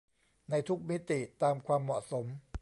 [0.49, 2.25] ในทุกมิติตามความเหมาะสม